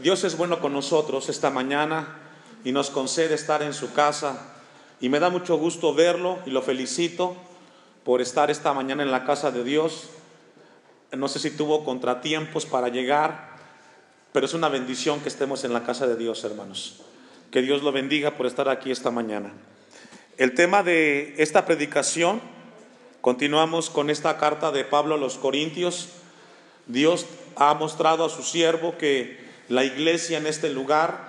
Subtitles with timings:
[0.00, 2.18] Dios es bueno con nosotros esta mañana
[2.64, 4.54] y nos concede estar en su casa.
[5.00, 7.36] Y me da mucho gusto verlo y lo felicito
[8.04, 10.10] por estar esta mañana en la casa de Dios.
[11.12, 13.56] No sé si tuvo contratiempos para llegar,
[14.32, 17.02] pero es una bendición que estemos en la casa de Dios, hermanos.
[17.50, 19.52] Que Dios lo bendiga por estar aquí esta mañana.
[20.38, 22.40] El tema de esta predicación,
[23.20, 26.08] continuamos con esta carta de Pablo a los Corintios.
[26.86, 27.26] Dios
[27.56, 31.26] ha mostrado a su siervo que la iglesia en este lugar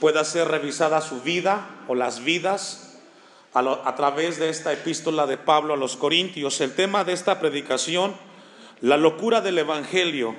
[0.00, 2.98] pueda ser revisada su vida o las vidas
[3.52, 6.60] a, través de esta epístola de Pablo a los Corintios.
[6.60, 8.14] El tema de esta predicación,
[8.82, 10.34] la locura del Evangelio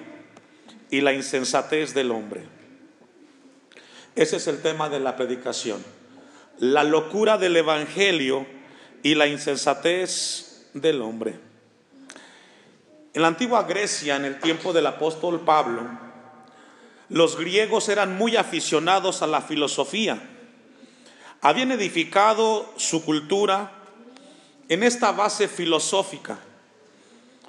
[0.91, 2.43] y la insensatez del hombre.
[4.15, 5.83] Ese es el tema de la predicación.
[6.59, 8.45] La locura del Evangelio
[9.01, 11.39] y la insensatez del hombre.
[13.13, 16.06] En la antigua Grecia, en el tiempo del apóstol Pablo,
[17.09, 20.21] los griegos eran muy aficionados a la filosofía.
[21.41, 23.71] Habían edificado su cultura
[24.69, 26.39] en esta base filosófica.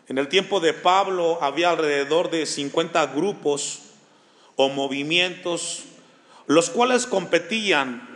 [0.08, 3.80] En el tiempo de Pablo había alrededor de 50 grupos
[4.56, 5.84] o movimientos,
[6.46, 8.08] los cuales competían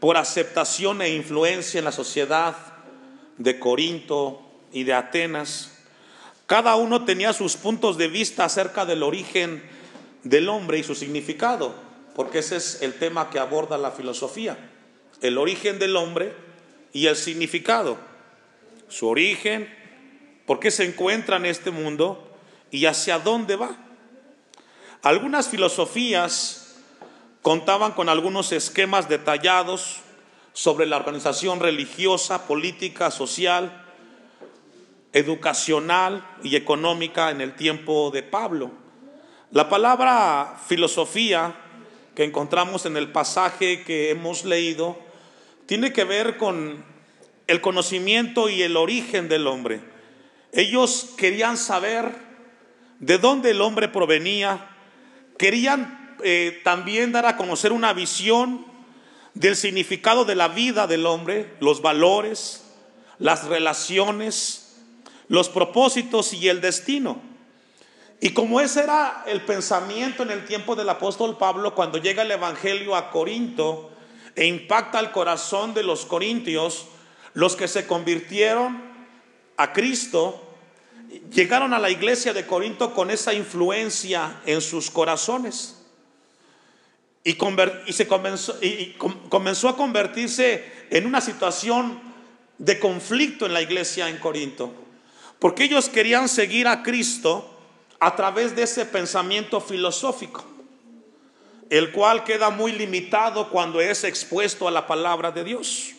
[0.00, 2.56] por aceptación e influencia en la sociedad
[3.38, 5.72] de Corinto y de Atenas.
[6.46, 9.75] Cada uno tenía sus puntos de vista acerca del origen
[10.28, 11.72] del hombre y su significado,
[12.14, 14.58] porque ese es el tema que aborda la filosofía,
[15.20, 16.34] el origen del hombre
[16.92, 17.96] y el significado,
[18.88, 19.72] su origen,
[20.44, 22.36] por qué se encuentra en este mundo
[22.72, 23.76] y hacia dónde va.
[25.02, 26.76] Algunas filosofías
[27.40, 29.98] contaban con algunos esquemas detallados
[30.52, 33.84] sobre la organización religiosa, política, social,
[35.12, 38.85] educacional y económica en el tiempo de Pablo.
[39.52, 41.54] La palabra filosofía
[42.16, 44.98] que encontramos en el pasaje que hemos leído
[45.66, 46.84] tiene que ver con
[47.46, 49.80] el conocimiento y el origen del hombre.
[50.50, 52.12] Ellos querían saber
[52.98, 54.68] de dónde el hombre provenía,
[55.38, 58.66] querían eh, también dar a conocer una visión
[59.34, 62.64] del significado de la vida del hombre, los valores,
[63.20, 64.82] las relaciones,
[65.28, 67.35] los propósitos y el destino.
[68.20, 72.30] Y como ese era el pensamiento en el tiempo del apóstol Pablo, cuando llega el
[72.30, 73.90] Evangelio a Corinto
[74.34, 76.86] e impacta el corazón de los corintios,
[77.34, 78.82] los que se convirtieron
[79.58, 80.42] a Cristo,
[81.30, 85.82] llegaron a la iglesia de Corinto con esa influencia en sus corazones.
[87.24, 87.36] Y,
[87.92, 88.08] se
[88.62, 88.96] y
[89.28, 92.00] comenzó a convertirse en una situación
[92.58, 94.72] de conflicto en la iglesia en Corinto.
[95.38, 97.55] Porque ellos querían seguir a Cristo
[97.98, 100.44] a través de ese pensamiento filosófico,
[101.70, 105.92] el cual queda muy limitado cuando es expuesto a la palabra de Dios.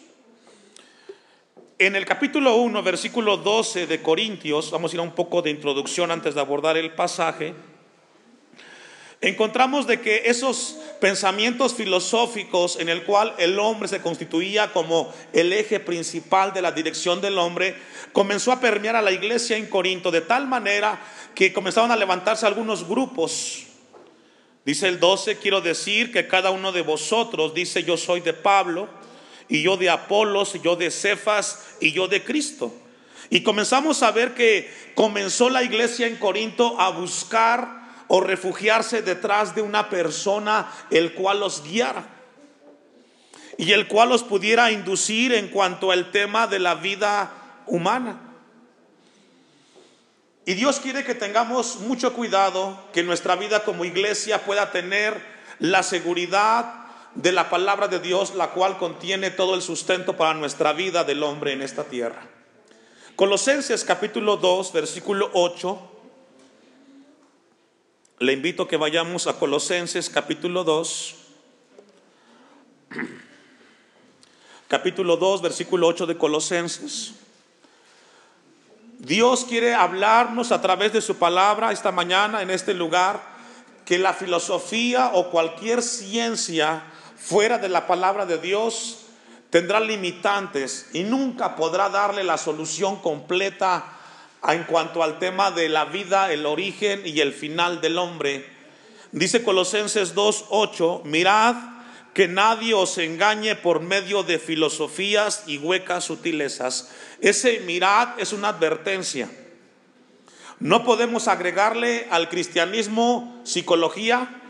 [1.80, 5.52] En el capítulo 1, versículo 12 de Corintios, vamos a ir a un poco de
[5.52, 7.54] introducción antes de abordar el pasaje,
[9.22, 15.54] encontramos de que esos pensamientos filosóficos en el cual el hombre se constituía como el
[15.54, 17.76] eje principal de la dirección del hombre,
[18.14, 21.00] comenzó a permear a la iglesia en Corinto de tal manera
[21.36, 23.64] que comenzaron a levantarse algunos grupos.
[24.66, 28.90] Dice el 12, quiero decir que cada uno de vosotros dice yo soy de Pablo,
[29.50, 32.74] y yo de Apolos, y yo de Cefas, y yo de Cristo.
[33.30, 39.56] Y comenzamos a ver que comenzó la iglesia en Corinto a buscar o refugiarse detrás
[39.56, 42.08] de una persona el cual los guiara
[43.58, 47.32] y el cual los pudiera inducir en cuanto al tema de la vida
[47.66, 48.22] humana.
[50.46, 55.22] Y Dios quiere que tengamos mucho cuidado, que nuestra vida como iglesia pueda tener
[55.60, 56.86] la seguridad
[57.16, 61.24] de la palabra de Dios, la cual contiene todo el sustento para nuestra vida del
[61.24, 62.22] hombre en esta tierra.
[63.16, 65.97] Colosenses capítulo 2, versículo 8
[68.20, 71.16] le invito a que vayamos a Colosenses capítulo 2.
[74.68, 77.14] Capítulo 2, versículo 8 de Colosenses.
[78.98, 83.22] Dios quiere hablarnos a través de su palabra esta mañana en este lugar
[83.86, 86.84] que la filosofía o cualquier ciencia
[87.16, 89.06] fuera de la palabra de Dios
[89.52, 93.94] tendrá limitantes y nunca podrá darle la solución completa
[94.48, 98.46] en cuanto al tema de la vida, el origen y el final del hombre.
[99.12, 101.56] Dice Colosenses 2.8, mirad
[102.14, 106.92] que nadie os engañe por medio de filosofías y huecas sutilezas.
[107.22, 109.30] Ese mirad es una advertencia.
[110.60, 114.42] No podemos agregarle al cristianismo psicología,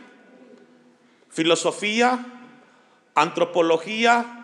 [1.29, 2.25] filosofía,
[3.13, 4.36] antropología,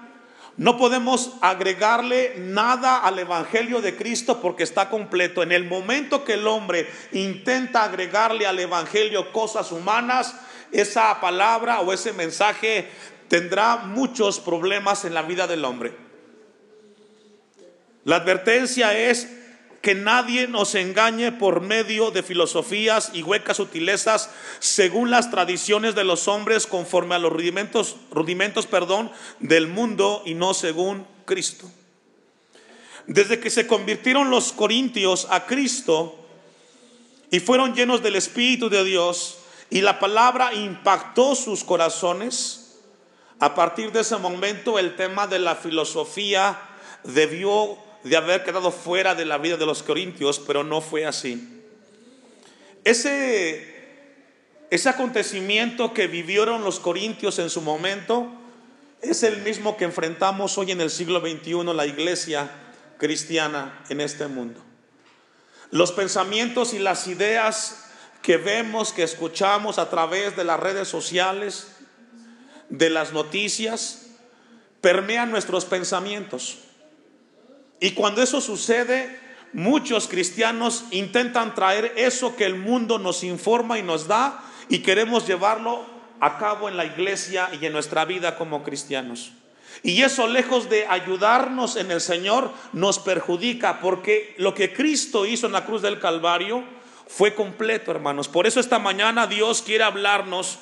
[0.57, 5.41] no podemos agregarle nada al Evangelio de Cristo porque está completo.
[5.41, 10.35] En el momento que el hombre intenta agregarle al Evangelio cosas humanas,
[10.71, 12.87] esa palabra o ese mensaje
[13.27, 15.95] tendrá muchos problemas en la vida del hombre.
[18.03, 19.42] La advertencia es
[19.83, 26.05] que nadie nos engañe por medio de filosofías y huecas sutilezas según las tradiciones de
[26.05, 31.69] los hombres conforme a los rudimentos, rudimentos perdón, del mundo y no según Cristo.
[33.07, 36.17] Desde que se convirtieron los corintios a Cristo
[37.29, 39.39] y fueron llenos del Espíritu de Dios
[39.69, 42.79] y la palabra impactó sus corazones,
[43.37, 46.57] a partir de ese momento el tema de la filosofía
[47.03, 51.61] debió de haber quedado fuera de la vida de los corintios, pero no fue así.
[52.83, 53.73] Ese,
[54.69, 58.27] ese acontecimiento que vivieron los corintios en su momento
[59.01, 62.49] es el mismo que enfrentamos hoy en el siglo XXI la iglesia
[62.97, 64.61] cristiana en este mundo.
[65.71, 67.85] Los pensamientos y las ideas
[68.21, 71.67] que vemos, que escuchamos a través de las redes sociales,
[72.69, 74.07] de las noticias,
[74.81, 76.59] permean nuestros pensamientos.
[77.79, 79.19] Y cuando eso sucede,
[79.53, 85.27] muchos cristianos intentan traer eso que el mundo nos informa y nos da y queremos
[85.27, 85.85] llevarlo
[86.19, 89.33] a cabo en la iglesia y en nuestra vida como cristianos.
[89.81, 95.47] Y eso lejos de ayudarnos en el Señor nos perjudica porque lo que Cristo hizo
[95.47, 96.63] en la cruz del Calvario
[97.07, 98.27] fue completo, hermanos.
[98.27, 100.59] Por eso esta mañana Dios quiere hablarnos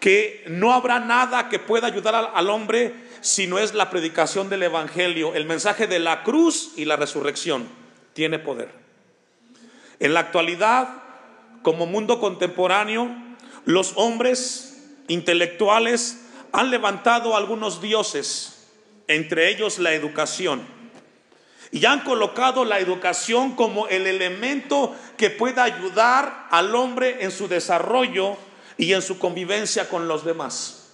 [0.00, 4.62] que no habrá nada que pueda ayudar al, hombre si no es la predicación del
[4.62, 7.68] Evangelio, el mensaje de la cruz y la resurrección,
[8.12, 8.70] tiene poder.
[9.98, 10.88] En la actualidad,
[11.62, 13.10] como mundo contemporáneo,
[13.64, 18.68] los hombres intelectuales han levantado algunos dioses,
[19.08, 20.62] entre ellos la educación,
[21.72, 27.48] y han colocado la educación como el elemento que pueda ayudar al hombre en su
[27.48, 28.38] desarrollo
[28.78, 30.84] y en su convivencia con los demás.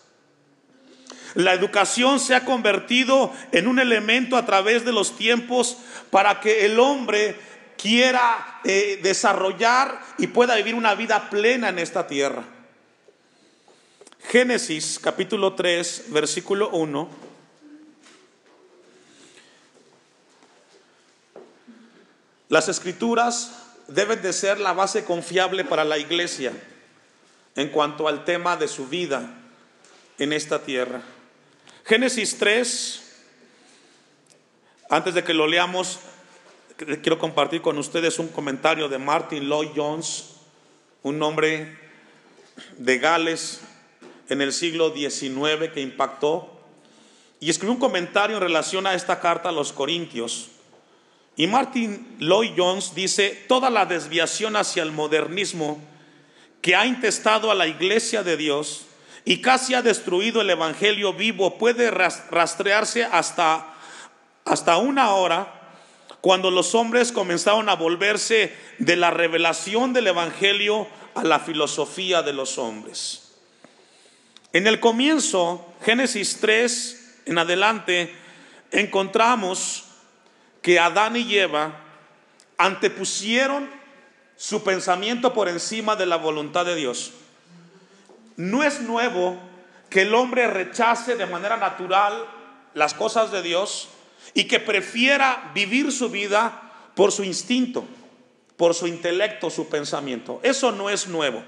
[1.35, 5.77] La educación se ha convertido en un elemento a través de los tiempos
[6.11, 7.37] para que el hombre
[7.77, 12.45] quiera eh, desarrollar y pueda vivir una vida plena en esta tierra.
[14.31, 17.25] Génesis capítulo 3, versículo 1.
[22.49, 23.51] Las escrituras
[23.89, 26.53] deben de ser la base confiable para la iglesia
[27.57, 29.31] en cuanto al tema de su vida
[30.19, 31.03] en esta tierra.
[31.85, 33.03] Génesis 3,
[34.91, 36.01] antes de que lo leamos,
[36.77, 40.31] quiero compartir con ustedes un comentario de Martin Lloyd Jones,
[41.03, 41.79] un hombre
[42.79, 43.61] de Gales
[44.29, 46.51] en el siglo XIX que impactó,
[47.41, 50.49] y escribió un comentario en relación a esta carta a los Corintios.
[51.37, 55.79] Y Martin Lloyd Jones dice, toda la desviación hacia el modernismo
[56.65, 58.87] que ha intestado a la iglesia de Dios
[59.27, 63.75] y casi ha destruido el Evangelio vivo, puede rastrearse hasta,
[64.47, 65.61] hasta una hora
[66.23, 72.33] cuando los hombres comenzaron a volverse de la revelación del Evangelio a la filosofía de
[72.33, 73.35] los hombres.
[74.55, 78.11] En el comienzo, Génesis 3 en adelante,
[78.71, 79.85] encontramos
[80.63, 81.79] que Adán y Eva
[82.57, 83.84] antepusieron
[84.37, 87.13] su pensamiento por encima de la voluntad de Dios.
[88.37, 89.39] No es nuevo
[89.91, 92.27] que el hombre rechace de manera natural
[92.75, 93.89] las cosas de Dios
[94.35, 96.63] y que prefiera vivir su vida
[96.95, 97.85] por su instinto,
[98.57, 100.41] por su intelecto, su pensamiento.
[100.43, 101.43] Eso no es nuevo.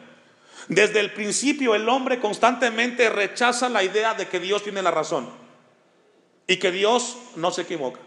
[0.69, 5.29] Desde el principio el hombre constantemente rechaza la idea de que Dios tiene la razón
[6.47, 8.01] y que Dios no se equivoca.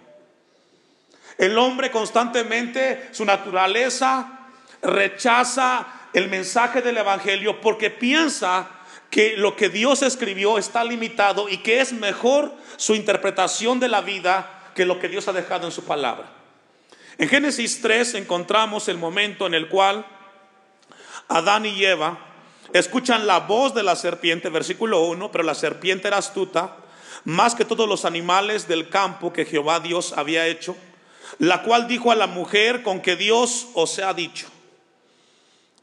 [1.38, 4.39] El hombre constantemente, su naturaleza,
[4.82, 8.68] rechaza el mensaje del Evangelio porque piensa
[9.10, 14.02] que lo que Dios escribió está limitado y que es mejor su interpretación de la
[14.02, 16.32] vida que lo que Dios ha dejado en su palabra.
[17.18, 20.06] En Génesis 3 encontramos el momento en el cual
[21.28, 22.18] Adán y Eva
[22.72, 26.78] escuchan la voz de la serpiente, versículo 1, pero la serpiente era astuta,
[27.26, 30.78] más que todos los animales del campo que Jehová Dios había hecho,
[31.40, 34.48] la cual dijo a la mujer con que Dios os ha dicho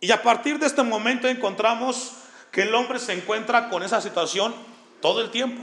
[0.07, 2.13] y a partir de este momento encontramos
[2.53, 4.55] que el hombre se encuentra con esa situación
[5.03, 5.61] todo el tiempo.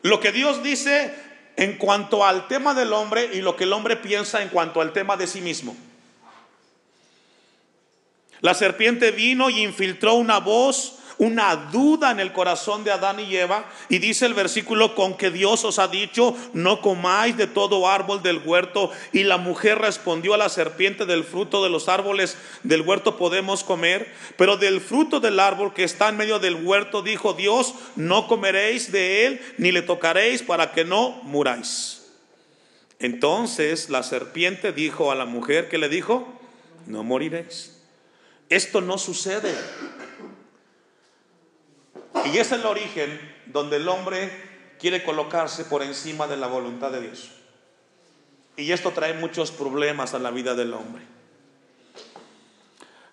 [0.00, 1.14] Lo que Dios dice
[1.56, 4.94] en cuanto al tema del hombre y lo que el hombre piensa en cuanto al
[4.94, 5.76] tema de sí mismo.
[8.40, 13.36] La serpiente vino y infiltró una voz, una duda en el corazón de Adán y
[13.36, 13.68] Eva.
[13.88, 18.22] Y dice el versículo con que Dios os ha dicho, no comáis de todo árbol
[18.22, 18.90] del huerto.
[19.12, 23.64] Y la mujer respondió a la serpiente, del fruto de los árboles del huerto podemos
[23.64, 28.26] comer, pero del fruto del árbol que está en medio del huerto, dijo Dios, no
[28.26, 32.06] comeréis de él, ni le tocaréis para que no muráis.
[33.00, 36.26] Entonces la serpiente dijo a la mujer que le dijo,
[36.86, 37.76] no moriréis.
[38.48, 39.54] Esto no sucede.
[42.32, 44.30] Y es el origen donde el hombre
[44.78, 47.30] quiere colocarse por encima de la voluntad de Dios.
[48.56, 51.02] Y esto trae muchos problemas a la vida del hombre.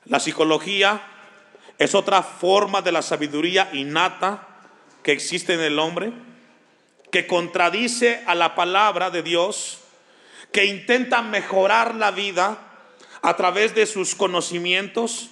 [0.05, 1.01] La psicología
[1.77, 4.47] es otra forma de la sabiduría innata
[5.03, 6.11] que existe en el hombre,
[7.11, 9.79] que contradice a la palabra de Dios,
[10.51, 12.57] que intenta mejorar la vida
[13.21, 15.29] a través de sus conocimientos,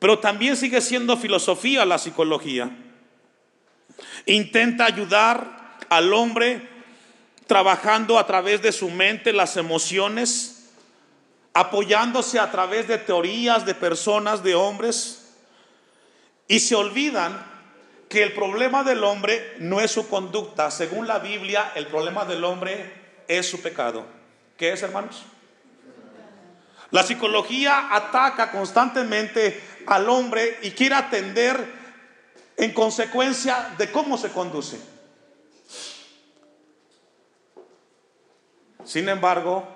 [0.00, 2.70] pero también sigue siendo filosofía la psicología.
[4.26, 6.68] Intenta ayudar al hombre
[7.46, 10.70] trabajando a través de su mente las emociones,
[11.52, 15.34] apoyándose a través de teorías de personas, de hombres,
[16.48, 17.44] y se olvidan
[18.08, 20.70] que el problema del hombre no es su conducta.
[20.70, 24.06] Según la Biblia, el problema del hombre es su pecado.
[24.56, 25.24] ¿Qué es, hermanos?
[26.90, 31.80] La psicología ataca constantemente al hombre y quiere atender
[32.56, 34.78] en consecuencia de cómo se conduce.
[38.84, 39.66] Sin embargo,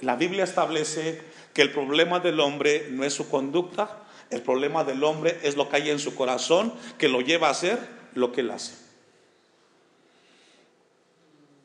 [0.00, 5.04] la Biblia establece que el problema del hombre no es su conducta, el problema del
[5.04, 7.78] hombre es lo que hay en su corazón que lo lleva a hacer
[8.14, 8.74] lo que él hace.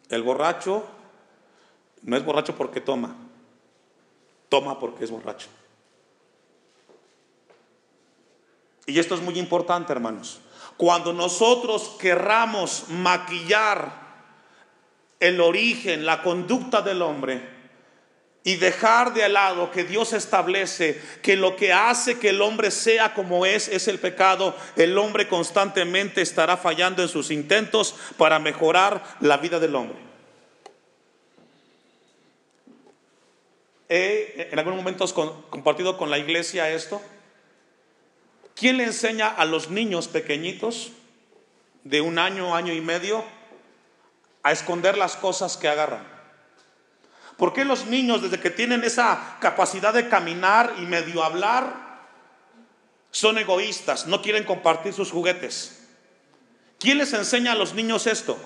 [0.10, 0.86] El borracho
[2.04, 3.16] no es borracho porque toma,
[4.50, 5.48] toma porque es borracho.
[8.88, 10.40] Y esto es muy importante, hermanos.
[10.78, 14.08] Cuando nosotros querramos maquillar
[15.20, 17.58] el origen, la conducta del hombre,
[18.44, 23.14] y dejar de lado que Dios establece que lo que hace que el hombre sea
[23.14, 29.04] como es es el pecado, el hombre constantemente estará fallando en sus intentos para mejorar
[29.20, 30.08] la vida del hombre.
[33.90, 37.02] he en algunos momentos compartido con la iglesia esto.
[38.58, 40.92] ¿Quién le enseña a los niños pequeñitos
[41.84, 43.24] de un año, año y medio,
[44.42, 46.08] a esconder las cosas que agarran?
[47.38, 52.02] ¿Por qué los niños, desde que tienen esa capacidad de caminar y medio hablar,
[53.12, 55.88] son egoístas, no quieren compartir sus juguetes?
[56.80, 58.40] ¿Quién les enseña a los niños esto?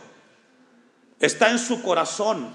[1.22, 2.54] Está en su corazón.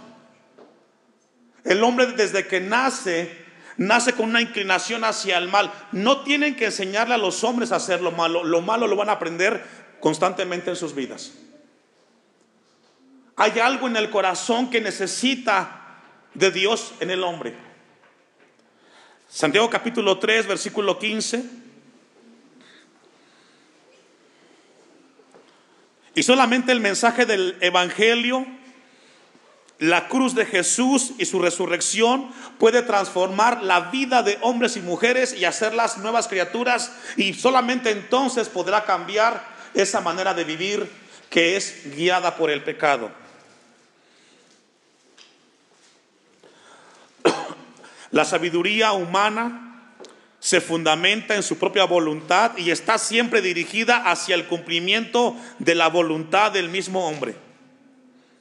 [1.64, 3.45] El hombre desde que nace,
[3.76, 5.72] nace con una inclinación hacia el mal.
[5.92, 8.44] No tienen que enseñarle a los hombres a hacer lo malo.
[8.44, 9.64] Lo malo lo van a aprender
[10.00, 11.32] constantemente en sus vidas.
[13.36, 16.00] Hay algo en el corazón que necesita
[16.34, 17.54] de Dios en el hombre.
[19.28, 21.44] Santiago capítulo 3, versículo 15.
[26.14, 28.46] Y solamente el mensaje del Evangelio
[29.78, 35.34] la cruz de Jesús y su resurrección puede transformar la vida de hombres y mujeres
[35.34, 40.90] y hacerlas nuevas criaturas y solamente entonces podrá cambiar esa manera de vivir
[41.28, 43.10] que es guiada por el pecado.
[48.10, 49.92] La sabiduría humana
[50.40, 55.88] se fundamenta en su propia voluntad y está siempre dirigida hacia el cumplimiento de la
[55.88, 57.45] voluntad del mismo hombre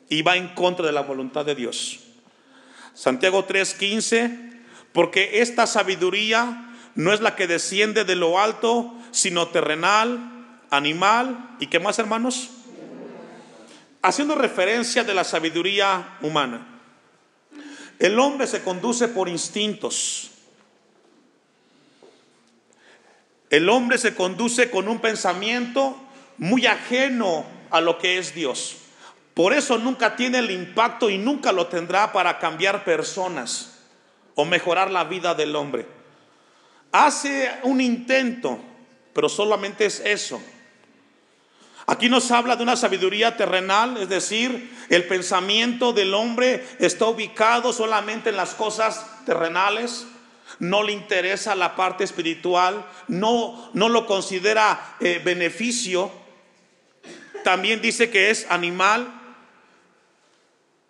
[0.09, 2.00] y va en contra de la voluntad de Dios.
[2.93, 10.19] Santiago 3:15, porque esta sabiduría no es la que desciende de lo alto, sino terrenal,
[10.69, 12.50] animal y qué más hermanos?
[14.01, 16.67] Haciendo referencia de la sabiduría humana.
[18.00, 20.31] El hombre se conduce por instintos.
[23.50, 25.97] El hombre se conduce con un pensamiento
[26.38, 28.77] muy ajeno a lo que es Dios.
[29.35, 33.79] Por eso nunca tiene el impacto y nunca lo tendrá para cambiar personas
[34.33, 35.85] o mejorar la vida del hombre.
[36.93, 38.57] Hace un intento,
[39.13, 40.41] pero solamente es eso.
[41.85, 47.73] Aquí nos habla de una sabiduría terrenal, es decir, el pensamiento del hombre está ubicado
[47.73, 50.07] solamente en las cosas terrenales,
[50.59, 56.09] no le interesa la parte espiritual, no, no lo considera eh, beneficio.
[57.43, 59.14] También dice que es animal,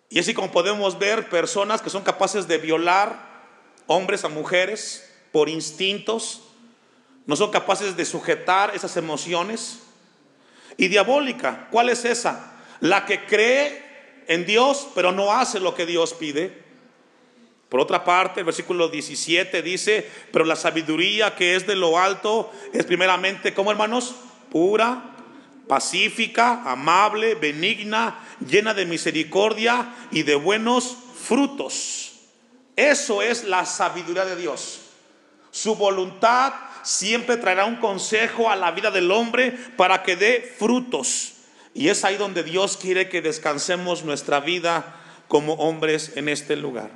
[0.08, 3.18] y así como podemos ver personas que son capaces de violar
[3.86, 6.42] hombres a mujeres por instintos,
[7.26, 9.80] no son capaces de sujetar esas emociones.
[10.76, 12.52] Y diabólica, ¿cuál es esa?
[12.80, 13.82] La que cree
[14.28, 16.64] en Dios, pero no hace lo que Dios pide.
[17.68, 22.52] Por otra parte, el versículo 17 dice, pero la sabiduría que es de lo alto
[22.72, 24.14] es primeramente, ¿cómo hermanos?
[24.50, 25.15] Pura,
[25.68, 32.12] pacífica, amable, benigna, llena de misericordia y de buenos frutos.
[32.76, 34.80] Eso es la sabiduría de Dios.
[35.50, 41.32] Su voluntad siempre traerá un consejo a la vida del hombre para que dé frutos.
[41.74, 44.96] Y es ahí donde Dios quiere que descansemos nuestra vida
[45.28, 46.90] como hombres en este lugar.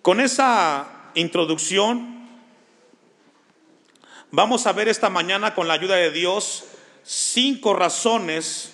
[0.00, 2.11] Con esa introducción,
[4.32, 6.64] vamos a ver esta mañana con la ayuda de Dios
[7.04, 8.72] cinco razones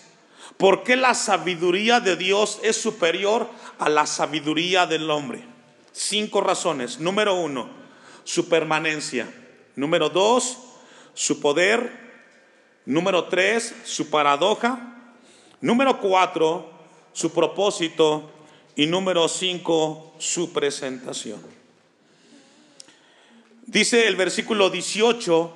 [0.56, 3.48] por qué la sabiduría de Dios es superior
[3.78, 5.44] a la sabiduría del hombre.
[5.92, 6.98] Cinco razones.
[6.98, 7.68] Número uno,
[8.24, 9.32] su permanencia.
[9.76, 10.58] Número dos,
[11.14, 12.08] su poder.
[12.86, 15.12] Número tres, su paradoja.
[15.60, 16.72] Número cuatro,
[17.12, 18.30] su propósito.
[18.74, 21.40] Y número cinco, su presentación.
[23.68, 25.52] Dice el versículo 18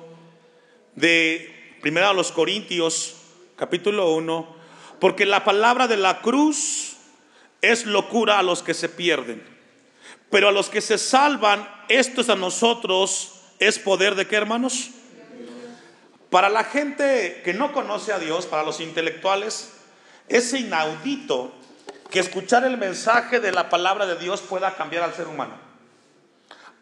[0.93, 3.15] de 1 los Corintios,
[3.55, 4.55] capítulo 1,
[4.99, 6.97] porque la palabra de la cruz
[7.63, 9.43] es locura a los que se pierden,
[10.29, 14.91] pero a los que se salvan, esto es a nosotros, es poder de qué hermanos?
[16.29, 19.73] Para la gente que no conoce a Dios, para los intelectuales,
[20.27, 21.51] es inaudito
[22.11, 25.72] que escuchar el mensaje de la palabra de Dios pueda cambiar al ser humano.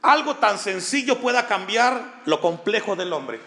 [0.02, 3.40] Algo tan sencillo pueda cambiar lo complejo del hombre.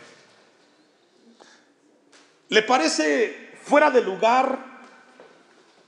[2.49, 4.58] ¿Le parece fuera de lugar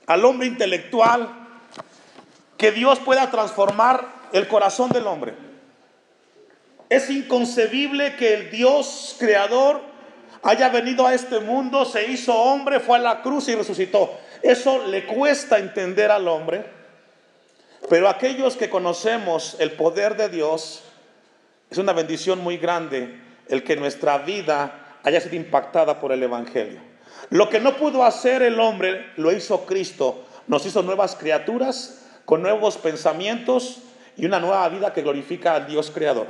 [0.06, 1.30] al hombre intelectual
[2.56, 5.34] que Dios pueda transformar el corazón del hombre?
[6.88, 9.82] Es inconcebible que el Dios creador
[10.42, 14.18] haya venido a este mundo, se hizo hombre, fue a la cruz y resucitó.
[14.42, 16.64] Eso le cuesta entender al hombre,
[17.88, 20.82] pero aquellos que conocemos el poder de Dios,
[21.70, 26.80] es una bendición muy grande el que nuestra vida haya sido impactada por el Evangelio.
[27.30, 30.24] Lo que no pudo hacer el hombre, lo hizo Cristo.
[30.46, 33.78] Nos hizo nuevas criaturas, con nuevos pensamientos
[34.16, 36.26] y una nueva vida que glorifica al Dios creador.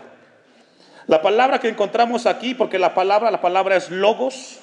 [1.06, 4.58] La palabra que encontramos aquí, porque la palabra, la palabra es logos,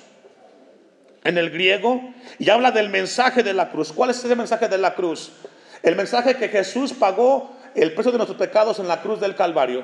[1.23, 2.01] en el griego
[2.37, 3.91] y habla del mensaje de la cruz.
[3.91, 5.31] ¿Cuál es ese mensaje de la cruz?
[5.83, 9.83] El mensaje que Jesús pagó el precio de nuestros pecados en la cruz del Calvario.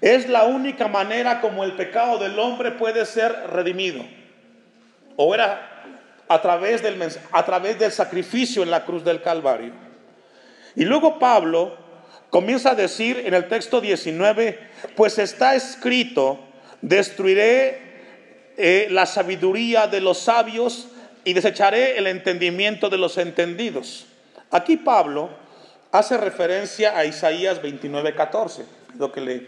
[0.00, 4.04] Es la única manera como el pecado del hombre puede ser redimido.
[5.16, 5.82] O era
[6.28, 9.72] a través del, a través del sacrificio en la cruz del Calvario.
[10.76, 11.76] Y luego Pablo
[12.30, 14.58] comienza a decir en el texto 19,
[14.94, 16.38] pues está escrito,
[16.82, 17.80] destruiré
[18.58, 20.88] eh, la sabiduría de los sabios
[21.24, 24.07] y desecharé el entendimiento de los entendidos.
[24.50, 25.30] Aquí Pablo
[25.92, 28.64] hace referencia a Isaías 29, 14.
[28.98, 29.46] Lo que le,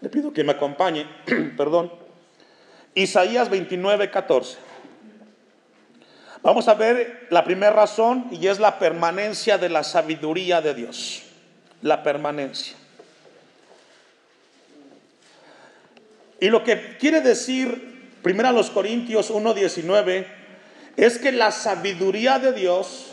[0.00, 1.06] le pido que me acompañe,
[1.56, 1.92] perdón.
[2.94, 4.58] Isaías 29, 14.
[6.42, 11.22] Vamos a ver la primera razón y es la permanencia de la sabiduría de Dios.
[11.82, 12.76] La permanencia.
[16.40, 17.90] Y lo que quiere decir
[18.22, 20.26] Primera los Corintios 1:19
[20.96, 23.09] es que la sabiduría de Dios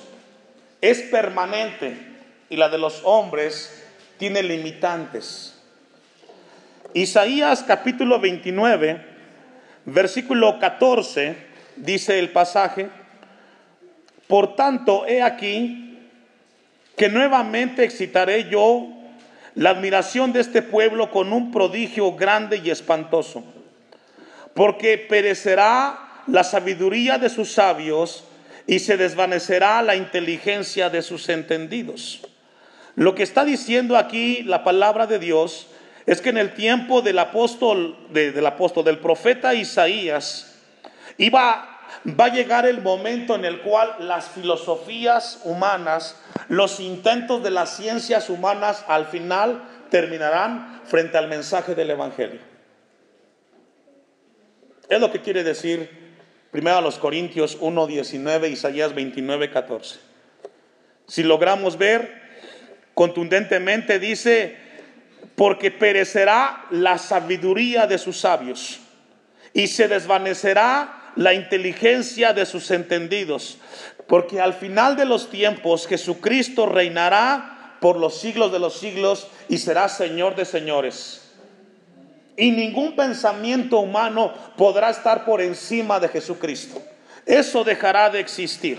[0.82, 1.98] es permanente
[2.50, 3.84] y la de los hombres
[4.18, 5.60] tiene limitantes.
[6.94, 9.06] Isaías capítulo 29,
[9.86, 11.36] versículo 14,
[11.76, 12.90] dice el pasaje,
[14.28, 16.00] por tanto, he aquí
[16.96, 18.88] que nuevamente excitaré yo
[19.56, 23.44] la admiración de este pueblo con un prodigio grande y espantoso
[24.58, 28.24] porque perecerá la sabiduría de sus sabios
[28.68, 32.22] y se desvanecerá la inteligencia de sus entendidos.
[32.96, 35.68] Lo que está diciendo aquí la palabra de Dios
[36.06, 40.56] es que en el tiempo del apóstol, del del profeta Isaías,
[41.18, 41.80] iba,
[42.20, 46.18] va a llegar el momento en el cual las filosofías humanas,
[46.50, 52.42] los intentos de las ciencias humanas al final terminarán frente al mensaje del Evangelio.
[54.90, 56.07] Es lo que quiere decir
[56.52, 60.00] primero a los Corintios 1, 19, Isaías 29, 14.
[61.08, 62.22] Si logramos ver,
[62.94, 64.58] contundentemente dice,
[65.36, 68.80] porque perecerá la sabiduría de sus sabios
[69.54, 73.58] y se desvanecerá la inteligencia de sus entendidos,
[74.08, 79.58] porque al final de los tiempos Jesucristo reinará por los siglos de los siglos y
[79.58, 81.27] será Señor de señores.
[82.38, 86.82] Y ningún pensamiento humano podrá estar por encima de Jesucristo.
[87.26, 88.78] Eso dejará de existir.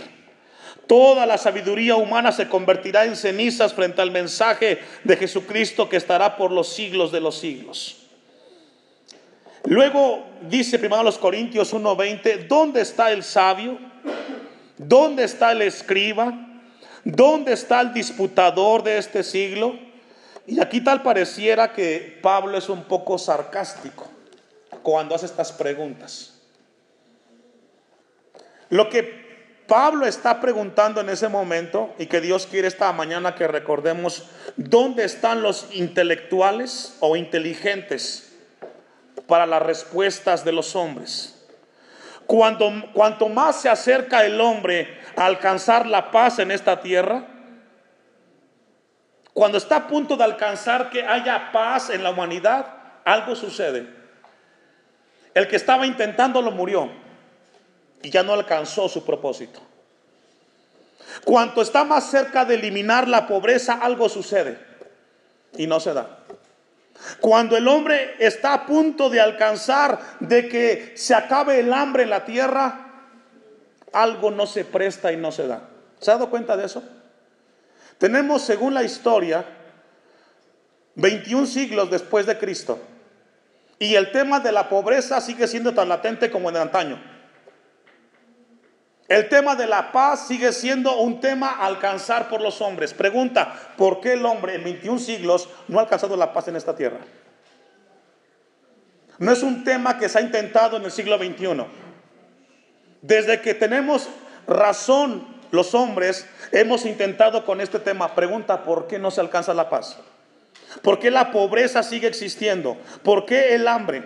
[0.86, 6.36] Toda la sabiduría humana se convertirá en cenizas frente al mensaje de Jesucristo que estará
[6.36, 8.06] por los siglos de los siglos.
[9.64, 13.78] Luego dice primero los Corintios 1:20, ¿dónde está el sabio?
[14.78, 16.32] ¿Dónde está el escriba?
[17.04, 19.87] ¿Dónde está el disputador de este siglo?
[20.48, 24.08] Y aquí tal pareciera que Pablo es un poco sarcástico
[24.82, 26.40] cuando hace estas preguntas.
[28.70, 29.28] Lo que
[29.66, 35.04] Pablo está preguntando en ese momento y que Dios quiere esta mañana que recordemos, ¿dónde
[35.04, 38.32] están los intelectuales o inteligentes
[39.26, 41.46] para las respuestas de los hombres?
[42.24, 47.37] Cuando, cuanto más se acerca el hombre a alcanzar la paz en esta tierra,
[49.38, 52.66] cuando está a punto de alcanzar que haya paz en la humanidad,
[53.04, 53.86] algo sucede.
[55.32, 56.90] El que estaba intentándolo murió
[58.02, 59.60] y ya no alcanzó su propósito.
[61.22, 64.58] Cuanto está más cerca de eliminar la pobreza, algo sucede
[65.56, 66.18] y no se da.
[67.20, 72.10] Cuando el hombre está a punto de alcanzar de que se acabe el hambre en
[72.10, 73.04] la tierra,
[73.92, 75.68] algo no se presta y no se da.
[76.00, 76.82] ¿Se ha dado cuenta de eso?
[77.98, 79.44] Tenemos, según la historia,
[80.94, 82.78] 21 siglos después de Cristo.
[83.78, 87.00] Y el tema de la pobreza sigue siendo tan latente como en antaño.
[89.06, 92.92] El tema de la paz sigue siendo un tema a alcanzar por los hombres.
[92.92, 96.76] Pregunta, ¿por qué el hombre en 21 siglos no ha alcanzado la paz en esta
[96.76, 96.98] tierra?
[99.18, 101.64] No es un tema que se ha intentado en el siglo XXI.
[103.00, 104.08] Desde que tenemos
[104.46, 108.14] razón los hombres, hemos intentado con este tema.
[108.14, 109.98] Pregunta, ¿por qué no se alcanza la paz?
[110.82, 112.76] ¿Por qué la pobreza sigue existiendo?
[113.02, 114.04] ¿Por qué el hambre?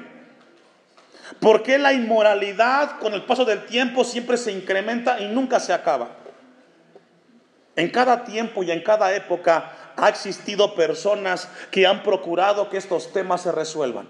[1.41, 5.73] ¿Por qué la inmoralidad con el paso del tiempo siempre se incrementa y nunca se
[5.73, 6.11] acaba?
[7.75, 13.13] En cada tiempo y en cada época ha existido personas que han procurado que estos
[13.13, 14.09] temas se resuelvan.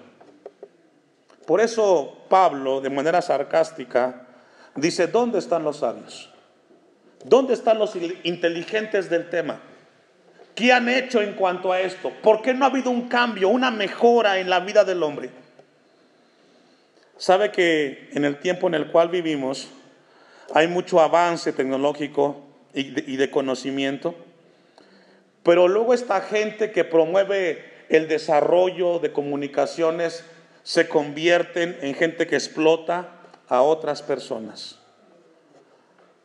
[1.46, 4.26] Por eso Pablo, de manera sarcástica,
[4.74, 6.31] dice, ¿dónde están los sabios?
[7.24, 9.60] ¿Dónde están los inteligentes del tema?
[10.54, 12.10] ¿Qué han hecho en cuanto a esto?
[12.22, 15.30] ¿Por qué no ha habido un cambio, una mejora en la vida del hombre?
[17.16, 19.68] Sabe que en el tiempo en el cual vivimos
[20.54, 22.42] hay mucho avance tecnológico
[22.74, 24.14] y de, conocimiento,
[25.42, 30.24] pero luego esta gente que promueve el desarrollo de comunicaciones
[30.62, 33.08] se convierten en gente que explota
[33.48, 34.81] a otras personas.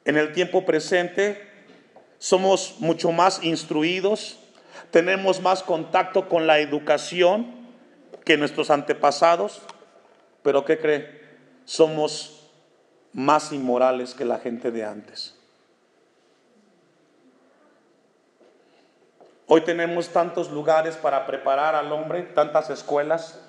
[0.08, 1.46] En el tiempo presente
[2.17, 4.39] somos mucho más instruidos,
[4.89, 7.54] tenemos más contacto con la educación
[8.24, 9.62] que nuestros antepasados.
[10.43, 11.22] Pero ¿qué cree?
[11.65, 12.50] Somos
[13.12, 15.38] más inmorales que la gente de antes.
[19.46, 23.41] Hoy tenemos tantos lugares para preparar al hombre, tantas escuelas,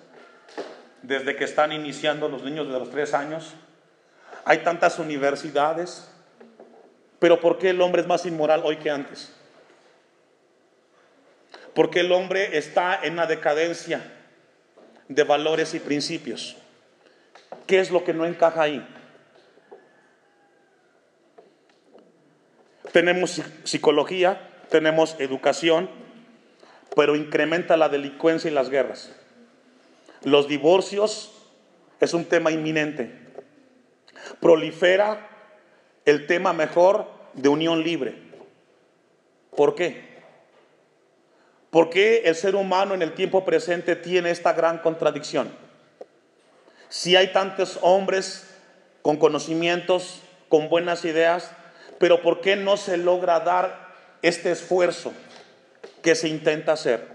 [1.02, 3.54] desde que están iniciando los niños de los tres años.
[4.44, 6.10] Hay tantas universidades,
[7.18, 9.32] pero ¿por qué el hombre es más inmoral hoy que antes?
[11.74, 14.12] Porque el hombre está en una decadencia
[15.08, 16.56] de valores y principios.
[17.66, 18.86] ¿Qué es lo que no encaja ahí?
[22.92, 25.90] Tenemos psicología, tenemos educación,
[26.96, 29.12] pero incrementa la delincuencia y las guerras.
[30.24, 31.32] Los divorcios
[32.00, 33.12] es un tema inminente.
[34.40, 35.37] Prolifera
[36.08, 38.14] el tema mejor de unión libre.
[39.54, 40.08] ¿Por qué?
[41.70, 45.50] ¿Por qué el ser humano en el tiempo presente tiene esta gran contradicción?
[46.88, 48.48] Si hay tantos hombres
[49.02, 51.50] con conocimientos, con buenas ideas,
[51.98, 53.88] pero ¿por qué no se logra dar
[54.22, 55.12] este esfuerzo
[56.02, 57.06] que se intenta hacer?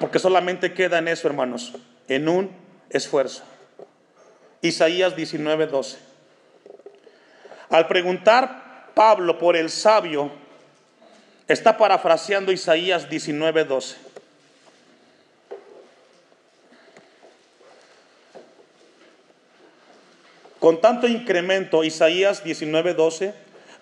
[0.00, 1.74] Porque solamente queda en eso, hermanos,
[2.08, 2.50] en un
[2.88, 3.42] esfuerzo.
[4.62, 6.05] Isaías 19:12.
[7.70, 10.30] Al preguntar Pablo por el sabio,
[11.48, 13.96] está parafraseando Isaías 19:12.
[20.58, 23.34] Con tanto incremento, Isaías 19:12,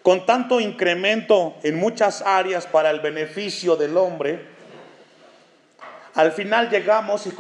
[0.02, 4.46] con tanto incremento en muchas áreas para el beneficio del hombre,
[6.14, 7.32] al final llegamos y,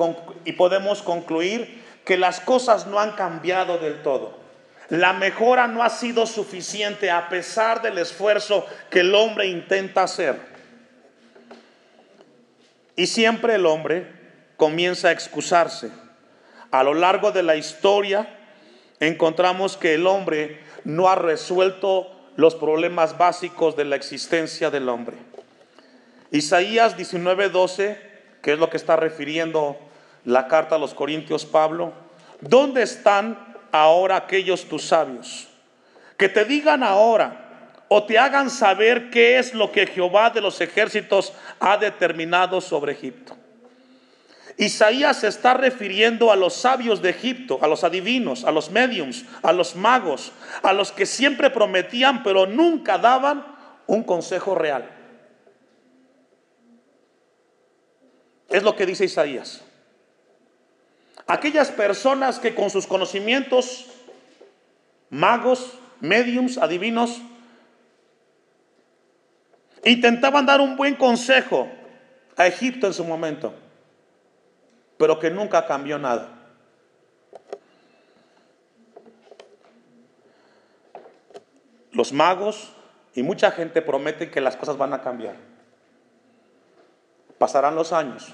[0.44, 4.43] y podemos concluir que las cosas no han cambiado del todo.
[4.88, 10.38] La mejora no ha sido suficiente a pesar del esfuerzo que el hombre intenta hacer.
[12.96, 14.06] Y siempre el hombre
[14.56, 15.90] comienza a excusarse
[16.74, 18.26] a lo largo de la historia
[18.98, 25.16] encontramos que el hombre no ha resuelto los problemas básicos de la existencia del hombre.
[26.32, 27.96] Isaías 19:12,
[28.42, 29.76] que es lo que está refiriendo
[30.24, 31.92] la carta a los Corintios Pablo,
[32.40, 35.48] ¿dónde están ahora aquellos tus sabios?
[36.16, 40.60] Que te digan ahora o te hagan saber qué es lo que Jehová de los
[40.60, 43.36] ejércitos ha determinado sobre Egipto.
[44.56, 49.24] Isaías se está refiriendo a los sabios de Egipto, a los adivinos, a los mediums,
[49.42, 50.30] a los magos,
[50.62, 53.44] a los que siempre prometían pero nunca daban
[53.88, 54.88] un consejo real.
[58.48, 59.63] Es lo que dice Isaías.
[61.26, 63.86] Aquellas personas que con sus conocimientos,
[65.10, 67.20] magos, mediums, adivinos,
[69.84, 71.68] intentaban dar un buen consejo
[72.36, 73.54] a Egipto en su momento
[74.96, 76.28] pero que nunca cambió nada.
[81.92, 82.72] Los magos
[83.14, 85.36] y mucha gente prometen que las cosas van a cambiar.
[87.38, 88.32] Pasarán los años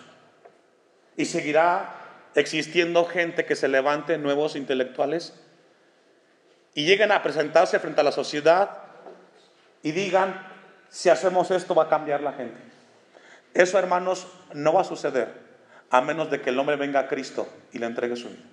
[1.17, 2.00] y seguirá
[2.35, 5.35] existiendo gente que se levante, nuevos intelectuales,
[6.75, 8.79] y lleguen a presentarse frente a la sociedad
[9.83, 10.47] y digan,
[10.89, 12.61] si hacemos esto va a cambiar la gente.
[13.55, 15.29] Eso, hermanos, no va a suceder
[15.91, 18.45] a menos de que el hombre venga a Cristo y le entregue su vida.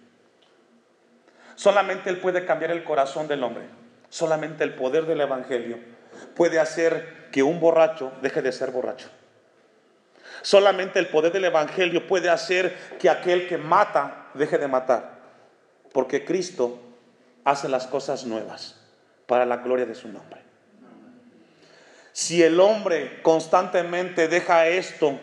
[1.55, 3.65] Solamente Él puede cambiar el corazón del hombre.
[4.09, 5.77] Solamente el poder del Evangelio
[6.35, 9.09] puede hacer que un borracho deje de ser borracho.
[10.41, 15.17] Solamente el poder del Evangelio puede hacer que aquel que mata deje de matar.
[15.93, 16.79] Porque Cristo
[17.43, 18.75] hace las cosas nuevas
[19.25, 20.41] para la gloria de su nombre.
[22.13, 25.19] Si el hombre constantemente deja esto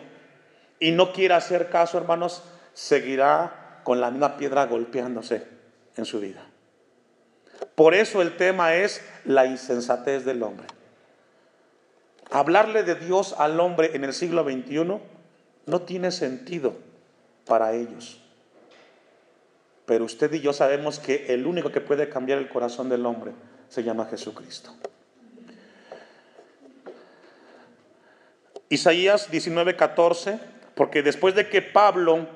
[0.79, 5.45] y no quiere hacer caso, hermanos, seguirá con la misma piedra golpeándose
[5.97, 6.45] en su vida.
[7.75, 10.67] Por eso el tema es la insensatez del hombre.
[12.31, 14.99] Hablarle de Dios al hombre en el siglo XXI
[15.65, 16.75] no tiene sentido
[17.45, 18.21] para ellos.
[19.85, 23.33] Pero usted y yo sabemos que el único que puede cambiar el corazón del hombre
[23.69, 24.73] se llama Jesucristo.
[28.69, 30.39] Isaías 19:14
[30.75, 32.27] porque después de que Pablo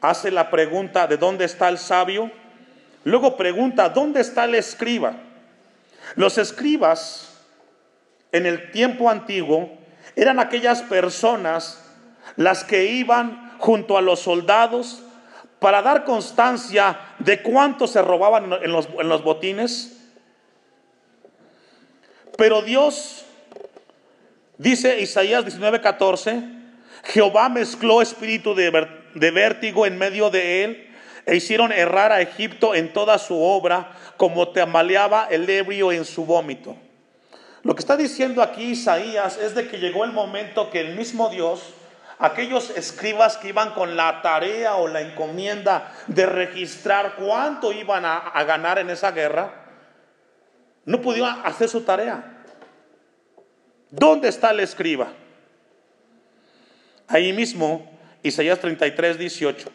[0.00, 2.30] hace la pregunta de dónde está el sabio,
[3.04, 5.14] luego pregunta, ¿dónde está el escriba?
[6.16, 7.33] Los escribas
[8.34, 9.70] en el tiempo antiguo
[10.16, 11.80] eran aquellas personas
[12.36, 15.02] las que iban junto a los soldados
[15.60, 20.00] para dar constancia de cuánto se robaban en los, en los botines.
[22.36, 23.24] Pero Dios,
[24.58, 26.64] dice Isaías 19:14,
[27.04, 28.70] Jehová mezcló espíritu de,
[29.30, 30.90] vértigo en medio de él
[31.26, 36.26] e hicieron errar a Egipto en toda su obra, como tambaleaba el ebrio en su
[36.26, 36.76] vómito.
[37.64, 41.30] Lo que está diciendo aquí Isaías es de que llegó el momento que el mismo
[41.30, 41.72] Dios,
[42.18, 48.44] aquellos escribas que iban con la tarea o la encomienda de registrar cuánto iban a,
[48.44, 49.64] ganar en esa guerra,
[50.84, 52.44] no pudieron hacer su tarea.
[53.90, 55.08] ¿Dónde está el escriba?
[57.08, 57.90] Ahí mismo,
[58.22, 59.70] Isaías 33, 18.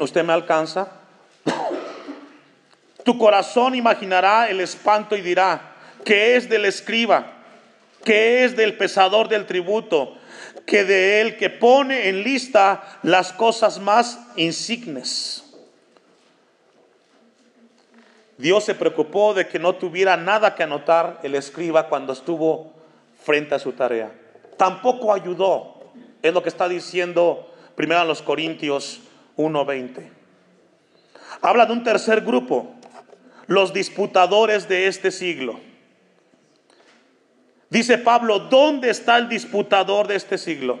[0.00, 0.97] ¿Usted me alcanza?
[3.04, 5.72] Tu corazón imaginará el espanto y dirá,
[6.04, 7.32] ¿qué es del escriba?
[8.04, 10.16] ¿Qué es del pesador del tributo?
[10.66, 15.44] Que de él que pone en lista las cosas más insignes.
[18.36, 22.72] Dios se preocupó de que no tuviera nada que anotar el escriba cuando estuvo
[23.24, 24.12] frente a su tarea.
[24.56, 25.80] Tampoco ayudó.
[26.22, 29.00] Es lo que está diciendo primero a los Corintios
[29.36, 30.17] 1:20.
[31.40, 32.74] Habla de un tercer grupo,
[33.46, 35.60] los disputadores de este siglo.
[37.70, 40.80] Dice Pablo, ¿dónde está el disputador de este siglo?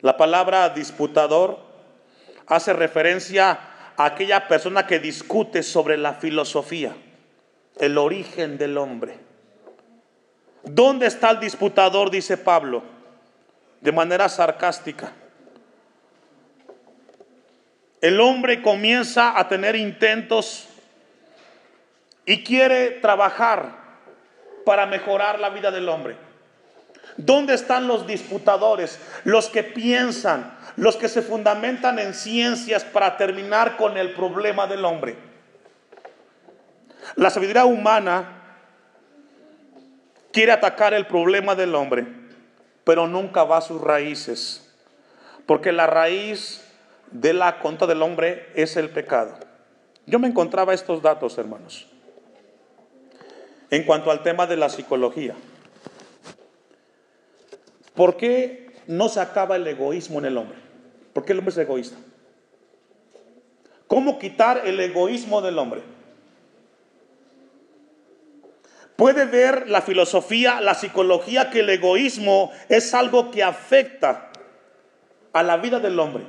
[0.00, 1.58] La palabra disputador
[2.46, 3.58] hace referencia
[3.96, 6.94] aquella persona que discute sobre la filosofía,
[7.78, 9.18] el origen del hombre.
[10.64, 12.10] ¿Dónde está el disputador?
[12.10, 12.82] Dice Pablo,
[13.80, 15.12] de manera sarcástica.
[18.06, 20.68] El hombre comienza a tener intentos
[22.24, 23.72] y quiere trabajar
[24.64, 26.16] para mejorar la vida del hombre.
[27.16, 29.00] ¿Dónde están los disputadores?
[29.24, 34.84] Los que piensan, los que se fundamentan en ciencias para terminar con el problema del
[34.84, 35.16] hombre.
[37.16, 38.42] La sabiduría humana
[40.32, 42.06] quiere atacar el problema del hombre
[42.86, 44.72] pero nunca va a sus raíces.
[45.44, 46.65] Porque la raíz
[47.10, 49.34] de la conta del hombre es el pecado.
[50.06, 51.86] Yo me encontraba estos datos, hermanos,
[53.70, 55.34] en cuanto al tema de la psicología.
[57.94, 60.58] ¿Por qué no se acaba el egoísmo en el hombre?
[61.12, 61.96] ¿Por qué el hombre es egoísta?
[63.86, 65.82] ¿Cómo quitar el egoísmo del hombre?
[68.96, 74.30] Puede ver la filosofía, la psicología, que el egoísmo es algo que afecta
[75.32, 76.24] a la vida del hombre,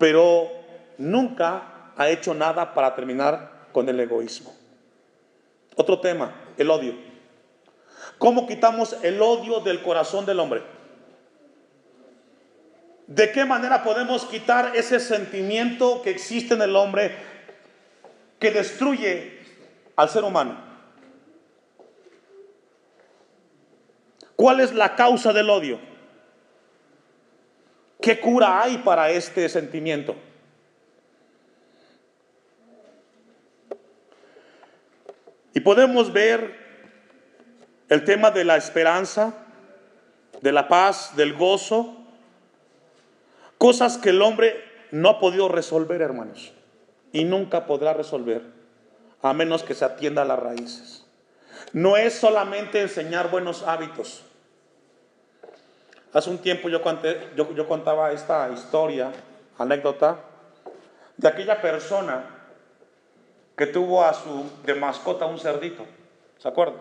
[0.00, 0.50] pero
[0.96, 4.50] nunca ha hecho nada para terminar con el egoísmo.
[5.76, 6.94] Otro tema, el odio.
[8.16, 10.62] ¿Cómo quitamos el odio del corazón del hombre?
[13.08, 17.14] ¿De qué manera podemos quitar ese sentimiento que existe en el hombre
[18.38, 19.38] que destruye
[19.96, 20.56] al ser humano?
[24.34, 25.89] ¿Cuál es la causa del odio?
[28.00, 30.16] ¿Qué cura hay para este sentimiento?
[35.52, 36.58] Y podemos ver
[37.88, 39.34] el tema de la esperanza,
[40.40, 41.96] de la paz, del gozo,
[43.58, 46.52] cosas que el hombre no ha podido resolver, hermanos,
[47.12, 48.42] y nunca podrá resolver,
[49.22, 51.06] a menos que se atienda a las raíces.
[51.72, 54.24] No es solamente enseñar buenos hábitos,
[56.12, 56.80] Hace un tiempo yo,
[57.36, 59.12] yo, contaba esta historia,
[59.58, 60.18] anécdota,
[61.16, 62.24] de aquella persona
[63.56, 65.84] que tuvo a su de mascota un cerdito.
[66.38, 66.80] ¿Se acuerdan?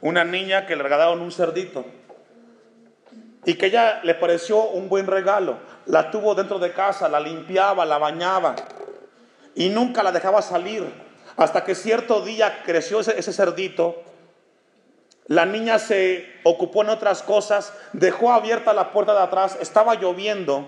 [0.00, 1.84] Una niña que le regalaron un cerdito
[3.44, 5.58] y que ella le pareció un buen regalo.
[5.86, 8.56] La tuvo dentro de casa, la limpiaba, la bañaba
[9.54, 10.84] y nunca la dejaba salir.
[11.36, 14.02] Hasta que cierto día creció ese cerdito
[15.30, 20.66] la niña se ocupó en otras cosas, dejó abierta la puerta de atrás, estaba lloviendo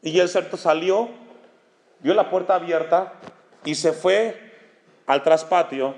[0.00, 1.10] y el cerdo salió,
[2.00, 3.12] vio la puerta abierta
[3.62, 4.50] y se fue
[5.06, 5.94] al traspatio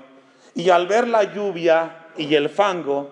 [0.55, 3.11] y al ver la lluvia y el fango,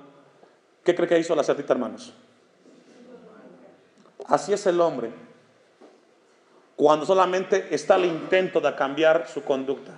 [0.84, 2.13] ¿qué cree que hizo la cerdita, hermanos?
[4.28, 5.12] Así es el hombre.
[6.76, 9.93] Cuando solamente está el intento de cambiar su conducta.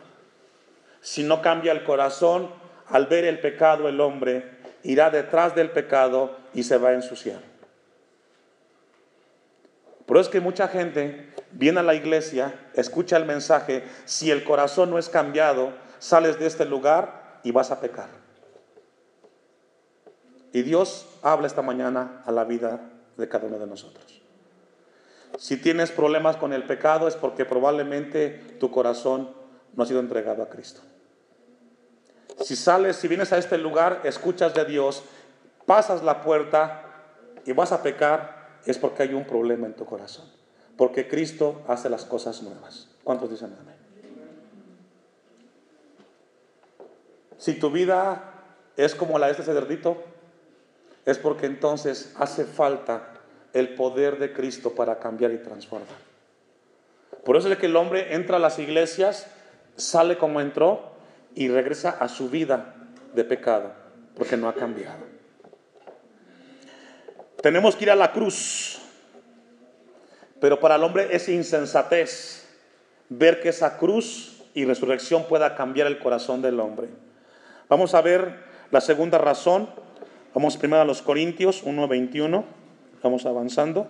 [1.01, 6.37] Si no cambia el corazón, al ver el pecado el hombre irá detrás del pecado
[6.53, 7.41] y se va a ensuciar.
[10.05, 14.89] Pero es que mucha gente viene a la iglesia, escucha el mensaje, si el corazón
[14.89, 18.07] no es cambiado, sales de este lugar y vas a pecar.
[20.53, 22.79] Y Dios habla esta mañana a la vida
[23.17, 24.21] de cada uno de nosotros.
[25.37, 29.29] Si tienes problemas con el pecado es porque probablemente tu corazón
[29.75, 30.81] no ha sido entregado a Cristo.
[32.41, 35.03] Si sales, si vienes a este lugar, escuchas de Dios,
[35.65, 36.83] pasas la puerta
[37.45, 40.25] y vas a pecar, es porque hay un problema en tu corazón.
[40.77, 42.89] Porque Cristo hace las cosas nuevas.
[43.03, 43.75] ¿Cuántos dicen amén?
[47.37, 48.33] Si tu vida
[48.75, 50.03] es como la de este cerdito,
[51.05, 53.13] es porque entonces hace falta
[53.53, 55.87] el poder de Cristo para cambiar y transformar.
[57.23, 59.27] Por eso es que el hombre entra a las iglesias,
[59.75, 60.96] sale como entró
[61.37, 62.73] y regresa a su vida
[63.13, 63.71] de pecado,
[64.15, 65.05] porque no ha cambiado.
[67.43, 68.79] Tenemos que ir a la cruz,
[70.41, 72.47] pero para el hombre es insensatez
[73.09, 76.87] ver que esa cruz y resurrección pueda cambiar el corazón del hombre.
[77.69, 78.39] Vamos a ver
[78.71, 79.69] la segunda razón.
[80.33, 82.45] Vamos primero a los Corintios 1.21.
[83.03, 83.87] Vamos avanzando.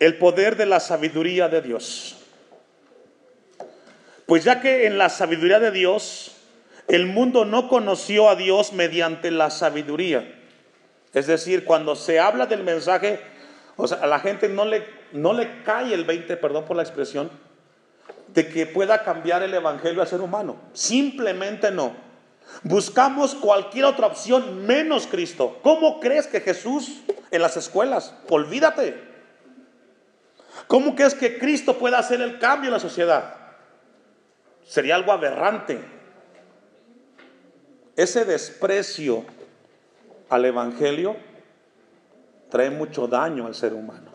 [0.00, 2.19] El poder de la sabiduría de Dios.
[4.30, 6.36] Pues ya que en la sabiduría de Dios,
[6.86, 10.40] el mundo no conoció a Dios mediante la sabiduría.
[11.12, 13.18] Es decir, cuando se habla del mensaje,
[13.74, 16.84] o sea, a la gente no le, no le cae el 20, perdón por la
[16.84, 17.28] expresión,
[18.28, 20.58] de que pueda cambiar el evangelio al ser humano.
[20.74, 21.96] Simplemente no.
[22.62, 25.58] Buscamos cualquier otra opción menos Cristo.
[25.64, 27.00] ¿Cómo crees que Jesús
[27.32, 28.14] en las escuelas?
[28.28, 28.96] Olvídate.
[30.68, 33.39] ¿Cómo crees que Cristo pueda hacer el cambio en la sociedad?
[34.70, 35.80] Sería algo aberrante.
[37.96, 39.24] Ese desprecio
[40.28, 41.16] al Evangelio
[42.50, 44.12] trae mucho daño al ser humano.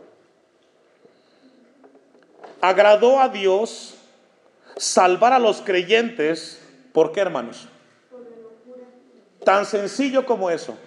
[2.61, 3.95] Agradó a Dios
[4.77, 6.61] salvar a los creyentes,
[6.93, 7.67] ¿por qué hermanos?
[9.43, 10.77] Tan sencillo como eso.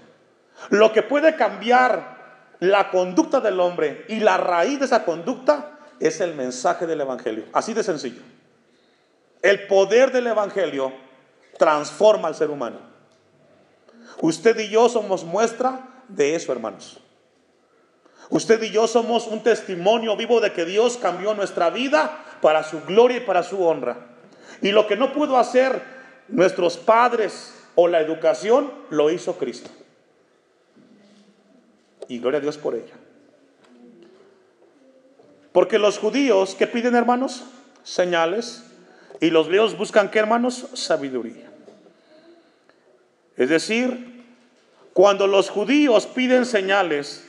[0.71, 6.23] Lo que puede cambiar la conducta del hombre y la raíz de esa conducta es
[6.23, 7.45] el mensaje del Evangelio.
[7.53, 8.38] Así de sencillo.
[9.43, 10.93] El poder del Evangelio
[11.59, 12.78] transforma al ser humano.
[14.20, 17.01] Usted y yo somos muestra de eso, hermanos.
[18.30, 22.82] Usted y yo somos un testimonio vivo de que Dios cambió nuestra vida para su
[22.82, 23.97] gloria y para su honra.
[24.61, 25.82] Y lo que no pudo hacer
[26.28, 29.70] nuestros padres o la educación, lo hizo Cristo.
[32.09, 32.95] Y gloria a Dios por ella.
[35.53, 37.45] Porque los judíos, ¿qué piden hermanos?
[37.84, 38.64] Señales.
[39.21, 40.69] Y los griegos buscan, ¿qué hermanos?
[40.75, 41.51] Sabiduría.
[43.37, 44.25] Es decir,
[44.93, 47.25] cuando los judíos piden señales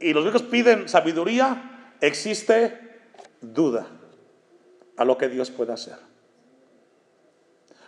[0.00, 2.78] y los griegos piden sabiduría, existe
[3.40, 3.86] duda
[4.96, 5.96] a lo que Dios puede hacer.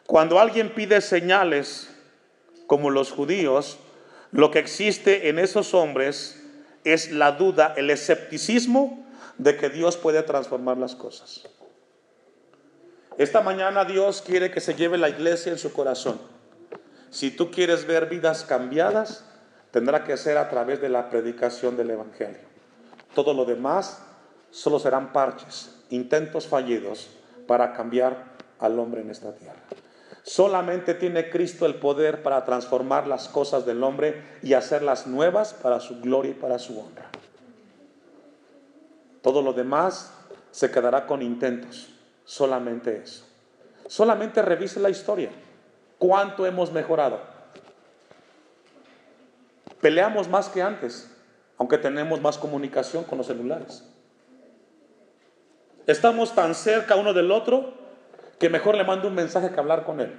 [0.06, 1.88] Cuando alguien pide señales,
[2.66, 3.78] como los judíos,
[4.32, 6.42] lo que existe en esos hombres
[6.84, 9.06] es la duda, el escepticismo
[9.38, 11.44] de que Dios puede transformar las cosas.
[13.16, 16.18] Esta mañana Dios quiere que se lleve la iglesia en su corazón.
[17.10, 19.24] Si tú quieres ver vidas cambiadas,
[19.70, 22.40] tendrá que ser a través de la predicación del Evangelio.
[23.14, 24.02] Todo lo demás
[24.50, 27.08] solo serán parches, intentos fallidos
[27.46, 29.60] para cambiar al hombre en esta tierra.
[30.24, 35.78] Solamente tiene Cristo el poder para transformar las cosas del hombre y hacerlas nuevas para
[35.80, 37.10] su gloria y para su honra.
[39.22, 40.12] Todo lo demás
[40.50, 41.93] se quedará con intentos,
[42.24, 43.24] solamente eso.
[43.86, 45.30] Solamente revise la historia.
[45.98, 47.20] ¿Cuánto hemos mejorado?
[49.80, 51.10] Peleamos más que antes,
[51.58, 53.84] aunque tenemos más comunicación con los celulares.
[55.86, 57.74] Estamos tan cerca uno del otro
[58.38, 60.12] que mejor le mando un mensaje que hablar con él.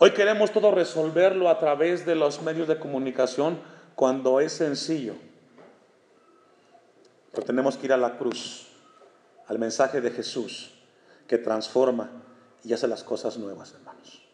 [0.00, 3.58] Hoy queremos todo resolverlo a través de los medios de comunicación
[3.96, 5.14] cuando es sencillo.
[7.38, 8.66] Pero tenemos que ir a la cruz,
[9.46, 10.72] al mensaje de Jesús
[11.28, 12.10] que transforma
[12.64, 14.27] y hace las cosas nuevas, hermanos.